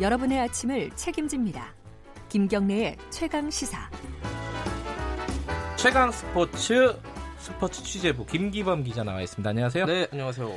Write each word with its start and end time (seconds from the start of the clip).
여러분의 0.00 0.40
아침을 0.40 0.90
책임집니다. 0.96 1.74
김경래의 2.30 2.96
최강 3.10 3.50
시사. 3.50 3.90
최강 5.76 6.10
스포츠 6.10 6.96
스포츠 7.38 7.82
취재부 7.82 8.24
김기범 8.24 8.82
기자 8.82 9.04
나와 9.04 9.20
있습니다. 9.20 9.50
안녕하세요. 9.50 9.84
네, 9.84 10.06
안녕하세요. 10.10 10.50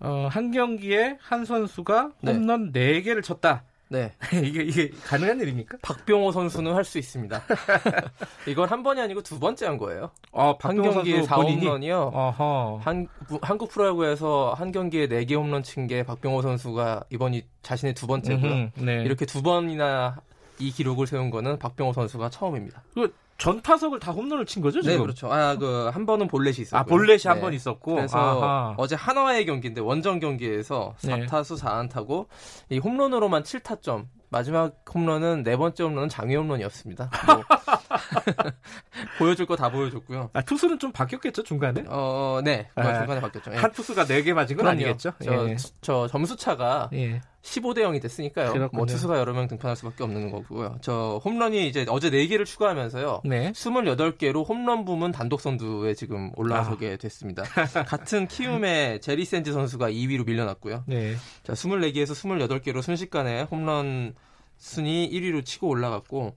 어, 0.00 0.28
한 0.30 0.50
경기에 0.50 1.18
한 1.20 1.44
선수가 1.44 2.12
네. 2.22 2.32
홈런 2.32 2.72
4개를 2.72 3.22
쳤다. 3.22 3.64
네. 3.88 4.12
이게 4.34 4.62
이게 4.62 4.90
가능한 5.04 5.40
일입니까? 5.40 5.78
박병호 5.82 6.32
선수는 6.32 6.74
할 6.74 6.84
수 6.84 6.98
있습니다. 6.98 7.42
이건 8.48 8.68
한 8.68 8.82
번이 8.82 9.00
아니고 9.00 9.22
두 9.22 9.38
번째 9.38 9.66
한 9.66 9.78
거예요. 9.78 10.10
어, 10.32 10.48
한 10.60 10.76
박병호 10.76 10.92
경기에 10.94 11.14
선수 11.16 11.28
4 11.28 11.36
본인이 11.36 11.64
홈런이요. 11.66 12.10
어허. 12.12 12.80
한, 12.82 13.06
부- 13.28 13.38
한국 13.42 13.70
프로야구에서 13.70 14.54
한 14.56 14.72
경기에 14.72 15.06
4개 15.08 15.34
홈런 15.36 15.62
친 15.62 15.86
게 15.86 16.02
박병호 16.02 16.42
선수가 16.42 17.04
이번이 17.10 17.44
자신의 17.62 17.94
두 17.94 18.06
번째고요. 18.08 18.50
음흠, 18.52 18.84
네. 18.84 19.02
이렇게 19.04 19.24
두 19.26 19.40
번이나 19.42 20.16
이 20.58 20.72
기록을 20.72 21.06
세운 21.06 21.30
거는 21.30 21.58
박병호 21.58 21.92
선수가 21.92 22.30
처음입니다. 22.30 22.82
그 22.94 23.14
전 23.38 23.60
타석을 23.60 24.00
다 24.00 24.12
홈런을 24.12 24.46
친 24.46 24.62
거죠, 24.62 24.80
지금? 24.80 24.96
네, 24.96 25.02
그렇죠. 25.02 25.30
아, 25.32 25.56
그, 25.56 25.90
한 25.92 26.06
번은 26.06 26.26
볼넷이 26.28 26.62
있었고. 26.62 26.76
아, 26.78 26.82
볼넷이 26.84 27.22
한번 27.26 27.52
있었고. 27.52 27.94
그래서 27.96 28.18
아하. 28.18 28.74
어제 28.78 28.94
한화의 28.94 29.44
경기인데 29.46 29.80
원정 29.82 30.20
경기에서 30.20 30.94
네. 31.02 31.26
4타수 31.26 31.58
4안타고 31.60 32.26
이 32.70 32.78
홈런으로만 32.78 33.42
7타점. 33.42 34.06
마지막 34.28 34.74
홈런은 34.92 35.44
네 35.44 35.56
번째 35.56 35.84
홈런은 35.84 36.08
장외 36.08 36.34
홈런이었습니다. 36.34 37.10
뭐 37.26 37.44
보여줄 39.18 39.46
거 39.46 39.54
다 39.56 39.70
보여줬고요. 39.70 40.30
아, 40.32 40.42
투수는 40.42 40.78
좀 40.78 40.90
바뀌었겠죠, 40.92 41.42
중간에? 41.44 41.84
어, 41.88 42.40
네. 42.44 42.68
그거 42.74 42.88
아, 42.88 42.98
중간에 42.98 43.20
바뀌었죠. 43.20 43.52
예. 43.52 43.56
한 43.56 43.70
투수가 43.72 44.04
4개 44.04 44.32
맞은 44.34 44.56
건 44.56 44.64
그럼요. 44.64 44.70
아니겠죠? 44.70 45.12
저, 45.24 45.48
예. 45.48 45.56
저 45.80 46.08
점수 46.08 46.36
차가 46.36 46.90
예. 46.92 47.20
15대 47.46 47.78
0이 47.78 48.02
됐으니까요. 48.02 48.52
그렇군요. 48.52 48.76
뭐 48.76 48.86
투수가 48.86 49.18
여러 49.18 49.32
명 49.32 49.46
등판할 49.46 49.76
수밖에 49.76 50.02
없는 50.02 50.30
거고요. 50.30 50.78
저 50.80 51.20
홈런이 51.24 51.68
이제 51.68 51.86
어제 51.88 52.10
4개를 52.10 52.44
추가하면서요. 52.44 53.22
네. 53.24 53.52
28개로 53.52 54.46
홈런 54.48 54.84
부문 54.84 55.12
단독 55.12 55.40
선두에 55.40 55.94
지금 55.94 56.32
올라서게 56.36 56.94
아. 56.94 56.96
됐습니다. 56.96 57.44
같은 57.86 58.26
키움의 58.26 59.00
제리 59.00 59.24
샌즈 59.24 59.52
선수가 59.52 59.90
2위로 59.90 60.26
밀려났고요. 60.26 60.84
네. 60.86 61.14
자, 61.44 61.52
24개에서 61.52 62.12
28개로 62.12 62.82
순식간에 62.82 63.42
홈런 63.42 64.14
순위 64.58 65.08
1위로 65.10 65.44
치고 65.44 65.68
올라갔고 65.68 66.34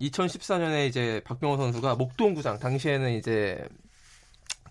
2014년에 0.00 0.88
이제 0.88 1.22
박병호 1.24 1.56
선수가 1.56 1.94
목동구장 1.94 2.58
당시에는 2.58 3.12
이제 3.12 3.64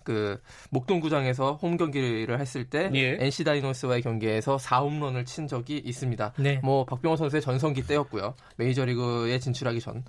그 0.04 0.40
목동구장에서 0.70 1.54
홈 1.54 1.76
경기를 1.76 2.38
했을 2.38 2.68
때 2.68 2.90
예. 2.94 3.16
NC 3.18 3.44
다이노스와의 3.44 4.02
경기에서 4.02 4.56
4홈런을 4.56 5.26
친 5.26 5.48
적이 5.48 5.78
있습니다. 5.78 6.34
네. 6.38 6.60
뭐 6.62 6.84
박병호 6.84 7.16
선수의 7.16 7.42
전성기 7.42 7.86
때였고요. 7.86 8.34
메이저리그에 8.56 9.38
진출하기 9.38 9.80
전 9.80 10.04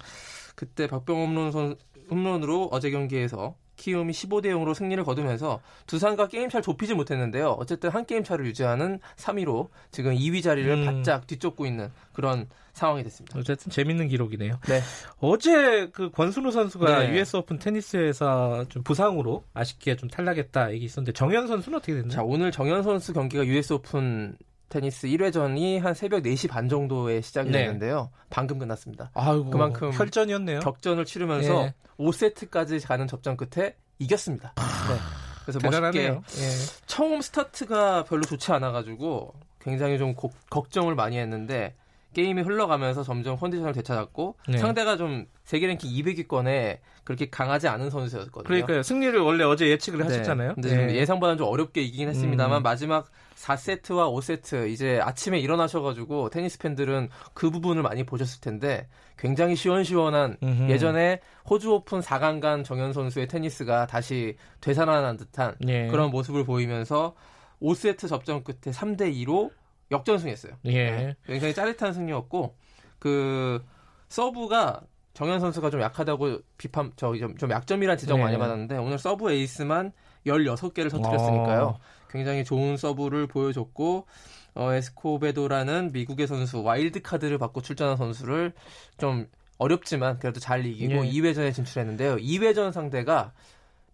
그때 0.55 0.87
박병호 0.87 1.23
홈런 1.23 1.51
선, 1.51 1.75
홈런으로 2.09 2.69
어제 2.71 2.91
경기에서 2.91 3.55
키움이 3.75 4.13
15대 4.13 4.45
0으로 4.47 4.73
승리를 4.73 5.03
거두면서 5.03 5.61
두산과 5.87 6.27
게임 6.27 6.49
차를 6.49 6.63
좁히지 6.63 6.93
못했는데요. 6.93 7.51
어쨌든 7.59 7.89
한 7.89 8.05
게임 8.05 8.23
차를 8.23 8.45
유지하는 8.45 8.99
3위로 9.17 9.69
지금 9.91 10.13
2위 10.13 10.43
자리를 10.43 10.71
음. 10.71 10.85
바짝 10.85 11.27
뒤쫓고 11.27 11.65
있는 11.65 11.91
그런 12.13 12.47
상황이 12.75 13.03
됐습니다. 13.03 13.39
어쨌든 13.39 13.71
재밌는 13.71 14.09
기록이네요. 14.09 14.59
네. 14.67 14.81
어제 15.19 15.87
그 15.93 16.11
권순우 16.11 16.51
선수가 16.51 16.99
네. 16.99 17.19
US 17.19 17.37
오픈 17.37 17.57
테니스에서 17.57 18.65
좀 18.67 18.83
부상으로 18.83 19.43
아쉽게 19.53 19.95
좀 19.95 20.09
탈락했다 20.09 20.73
얘기 20.73 20.85
있었는데 20.85 21.13
정현 21.13 21.47
선수는 21.47 21.77
어떻게 21.77 21.93
됐나요? 21.93 22.11
자, 22.11 22.21
오늘 22.21 22.51
정현 22.51 22.83
선수 22.83 23.13
경기가 23.13 23.45
US 23.45 23.73
오픈 23.73 24.35
테니스 24.69 25.07
1회전이 25.07 25.79
한 25.79 25.93
새벽 25.93 26.23
4시 26.23 26.49
반 26.49 26.67
정도에 26.69 27.21
시작이 27.21 27.49
네. 27.51 27.59
됐는데요. 27.65 28.09
방금 28.29 28.57
끝났습니다. 28.59 29.11
아이고, 29.13 29.49
그만큼 29.51 29.91
혈전이었네요. 29.93 30.59
격전을 30.59 31.05
치르면서 31.05 31.65
예. 31.65 31.73
5세트까지 31.99 32.85
가는 32.85 33.07
접전 33.07 33.37
끝에 33.37 33.75
이겼습니다. 33.99 34.53
네. 34.55 34.95
그래서 35.43 35.59
대단하네요. 35.59 36.21
멋있게 36.25 36.43
예. 36.43 36.49
처음 36.87 37.21
스타트가 37.21 38.03
별로 38.05 38.23
좋지 38.23 38.51
않아가지고 38.51 39.33
굉장히 39.61 39.97
좀 39.97 40.13
고- 40.15 40.31
걱정을 40.49 40.95
많이 40.95 41.17
했는데 41.17 41.75
게임이 42.15 42.41
흘러가면서 42.41 43.03
점점 43.03 43.37
컨디션을 43.37 43.73
되찾았고 43.73 44.37
네. 44.47 44.57
상대가 44.57 44.95
좀 44.95 45.25
세계 45.43 45.67
랭킹 45.67 45.91
200위권에 45.91 46.79
그렇게 47.03 47.29
강하지 47.29 47.67
않은 47.67 47.91
선수였거든요. 47.91 48.43
그러니까요. 48.43 48.81
승리를 48.81 49.19
원래 49.19 49.43
어제 49.43 49.69
예측을 49.69 49.99
네. 49.99 50.05
하셨잖아요. 50.05 50.55
예. 50.65 50.95
예상보다는 50.95 51.37
좀 51.37 51.47
어렵게 51.47 51.81
이기긴 51.81 52.09
했습니다만 52.09 52.61
음. 52.61 52.63
마지막 52.63 53.11
4세트와 53.35 54.11
5세트 54.11 54.69
이제 54.69 54.99
아침에 55.03 55.37
일어나셔가지고 55.39 56.29
테니스 56.29 56.57
팬들은 56.59 57.09
그 57.33 57.51
부분을 57.51 57.83
많이 57.83 58.05
보셨을 58.05 58.41
텐데 58.41 58.87
굉장히 59.17 59.55
시원시원한 59.55 60.37
음흠. 60.41 60.71
예전에 60.71 61.19
호주 61.49 61.71
오픈 61.71 61.99
4강 61.99 62.39
간 62.39 62.63
정현 62.63 62.93
선수의 62.93 63.27
테니스가 63.27 63.87
다시 63.87 64.37
되살아난 64.61 65.17
듯한 65.17 65.55
예. 65.67 65.87
그런 65.87 66.09
모습을 66.09 66.45
보이면서 66.45 67.13
5세트 67.61 68.07
접전 68.07 68.43
끝에 68.43 68.73
3대 68.73 69.13
2로 69.25 69.51
역전승했어요. 69.91 70.53
예. 70.65 70.91
네, 70.91 71.15
굉장히 71.25 71.53
짜릿한 71.53 71.93
승리였고 71.93 72.55
그 72.99 73.63
서브가 74.09 74.81
정현 75.13 75.39
선수가 75.39 75.69
좀 75.69 75.81
약하다고 75.81 76.39
비판 76.57 76.91
저좀 76.95 77.37
좀 77.37 77.51
약점이란 77.51 77.97
지적 77.97 78.17
네. 78.17 78.23
많이 78.23 78.37
받았는데 78.37 78.77
오늘 78.77 78.97
서브 78.97 79.31
에이스만 79.31 79.93
16개를 80.25 80.89
터뜨렸으니까요. 80.91 81.63
어. 81.63 81.79
굉장히 82.09 82.43
좋은 82.43 82.77
서브를 82.77 83.27
보여줬고 83.27 84.07
어, 84.55 84.73
에스코베도라는 84.73 85.91
미국의 85.91 86.27
선수 86.27 86.63
와일드 86.63 87.01
카드를 87.01 87.37
받고 87.37 87.61
출전한 87.61 87.97
선수를 87.97 88.53
좀 88.97 89.27
어렵지만 89.57 90.19
그래도 90.19 90.39
잘 90.39 90.65
이기고 90.65 91.05
예. 91.05 91.11
2회전에 91.11 91.53
진출했는데요. 91.53 92.17
2회전 92.17 92.71
상대가 92.71 93.33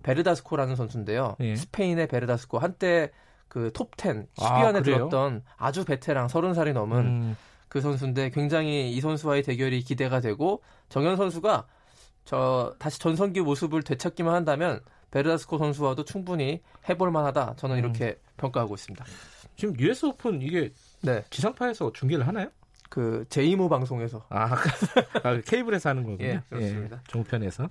베르다스코라는 0.03 0.75
선수인데요. 0.75 1.35
예. 1.39 1.55
스페인의 1.55 2.07
베르다스코 2.07 2.59
한때 2.59 3.11
그톱 3.51 3.91
10, 3.99 4.33
10위 4.35 4.43
아, 4.43 4.67
안에 4.69 4.81
그래요? 4.81 5.09
들었던 5.09 5.43
아주 5.57 5.83
베테랑 5.83 6.27
30살이 6.27 6.71
넘은 6.71 6.97
음. 6.99 7.37
그 7.67 7.81
선수인데 7.81 8.29
굉장히 8.29 8.89
이 8.93 9.01
선수와의 9.01 9.43
대결이 9.43 9.81
기대가 9.81 10.21
되고 10.21 10.63
정현 10.87 11.17
선수가 11.17 11.67
저 12.23 12.73
다시 12.79 12.97
전성기 12.99 13.41
모습을 13.41 13.83
되찾기만 13.83 14.33
한다면 14.33 14.79
베르다스코 15.11 15.57
선수와도 15.57 16.05
충분히 16.05 16.61
해볼 16.87 17.11
만하다. 17.11 17.55
저는 17.57 17.75
음. 17.75 17.79
이렇게 17.79 18.17
평가하고 18.37 18.75
있습니다. 18.75 19.03
지금 19.57 19.77
US 19.77 20.05
오픈 20.05 20.41
이게 20.41 20.71
네. 21.01 21.25
지상파에서 21.29 21.91
중계를 21.91 22.25
하나요? 22.25 22.47
그 22.89 23.25
제이모 23.27 23.67
방송에서 23.67 24.25
아, 24.29 24.55
아, 25.23 25.41
케이블에서 25.45 25.89
하는 25.89 26.03
거군요. 26.03 26.25
예, 26.25 26.41
그렇습니다. 26.49 27.01
종편에서. 27.07 27.69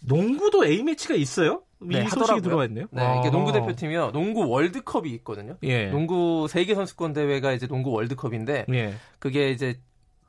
농구도 0.00 0.64
A 0.64 0.82
매치가 0.82 1.14
있어요? 1.14 1.62
네, 1.80 1.98
이 1.98 2.02
소식이 2.02 2.20
하더라고요. 2.20 2.42
들어와 2.42 2.64
있네요. 2.66 2.86
네, 2.90 3.02
이게 3.18 3.28
아. 3.28 3.30
농구 3.30 3.52
대표팀이요. 3.52 4.12
농구 4.12 4.48
월드컵이 4.48 5.10
있거든요. 5.16 5.56
예. 5.62 5.86
농구 5.86 6.46
세계 6.48 6.74
선수권 6.74 7.12
대회가 7.12 7.52
이제 7.52 7.66
농구 7.66 7.90
월드컵인데 7.92 8.66
예. 8.72 8.94
그게 9.18 9.50
이제 9.50 9.78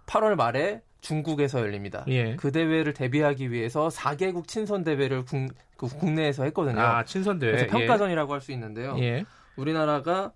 8월 0.06 0.36
말에 0.36 0.82
중국에서 1.02 1.60
열립니다. 1.60 2.04
예. 2.10 2.36
그 2.36 2.52
대회를 2.52 2.94
대비하기 2.94 3.52
위해서 3.52 3.88
4개국 3.88 4.48
친선 4.48 4.84
대회를 4.84 5.26
국, 5.26 5.48
그 5.78 5.88
국내에서 5.88 6.44
했거든요. 6.46 6.80
아, 6.80 7.04
친선 7.06 7.40
대회. 7.40 7.52
그래서 7.52 7.68
평가전이라고 7.68 8.34
할 8.34 8.42
수 8.42 8.52
있는데요. 8.52 8.96
예. 9.00 9.26
우리나라가 9.56 10.32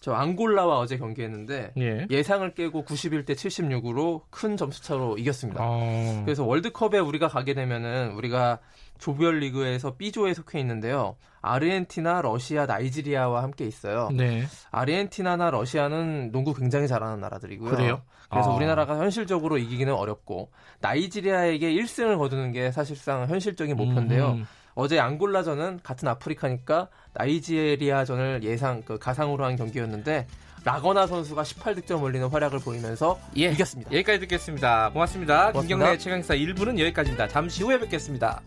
저 0.00 0.12
앙골라와 0.12 0.78
어제 0.78 0.96
경기했는데 0.96 1.72
예. 1.78 2.06
예상을 2.08 2.48
깨고 2.54 2.84
91대 2.84 3.32
76으로 3.32 4.22
큰 4.30 4.56
점수 4.56 4.82
차로 4.82 5.18
이겼습니다. 5.18 5.62
아. 5.62 6.22
그래서 6.24 6.44
월드컵에 6.44 6.98
우리가 6.98 7.28
가게 7.28 7.54
되면은 7.54 8.12
우리가 8.12 8.60
조별 8.98 9.38
리그에서 9.38 9.96
B조에 9.96 10.34
속해 10.34 10.58
있는데요. 10.60 11.16
아르헨티나, 11.40 12.22
러시아, 12.22 12.66
나이지리아와 12.66 13.42
함께 13.42 13.64
있어요. 13.64 14.10
네. 14.12 14.44
아르헨티나나 14.70 15.50
러시아는 15.50 16.32
농구 16.32 16.52
굉장히 16.52 16.88
잘하는 16.88 17.20
나라들이고요. 17.20 17.70
그래요? 17.70 18.02
그래서 18.28 18.52
아. 18.52 18.54
우리나라가 18.54 18.98
현실적으로 18.98 19.56
이기기는 19.58 19.92
어렵고 19.92 20.50
나이지리아에게 20.80 21.72
1승을 21.72 22.18
거두는 22.18 22.52
게 22.52 22.70
사실상 22.72 23.26
현실적인 23.28 23.76
목표인데요. 23.76 24.32
음. 24.32 24.46
어제 24.80 25.00
앙골라전은 25.00 25.80
같은 25.82 26.06
아프리카니까 26.06 26.86
나이지리아전을 27.12 28.44
예상 28.44 28.80
그 28.84 28.96
가상으로 28.96 29.44
한 29.44 29.56
경기였는데 29.56 30.28
라거나 30.64 31.08
선수가 31.08 31.42
18득점 31.42 32.00
올리는 32.00 32.24
활약을 32.28 32.60
보이면서 32.60 33.18
예. 33.38 33.50
이겼습니다. 33.50 33.90
여기까지 33.90 34.20
듣겠습니다. 34.20 34.90
고맙습니다. 34.92 35.50
고맙습니다. 35.50 35.60
김경래 35.62 35.98
최강사 35.98 36.36
1부는 36.36 36.78
여기까지입니다. 36.78 37.26
잠시 37.26 37.64
후에 37.64 37.80
뵙겠습니다. 37.80 38.40